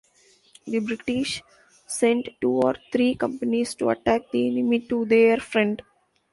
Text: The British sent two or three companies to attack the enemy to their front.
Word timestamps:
The 0.65 0.79
British 0.79 1.43
sent 1.85 2.27
two 2.41 2.53
or 2.53 2.73
three 2.91 3.13
companies 3.13 3.75
to 3.75 3.89
attack 3.91 4.31
the 4.31 4.49
enemy 4.49 4.79
to 4.87 5.05
their 5.05 5.37
front. 5.39 5.83